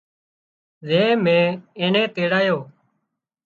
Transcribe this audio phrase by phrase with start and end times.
[0.87, 1.47] زي مين
[1.79, 2.57] اين نين تيڙايو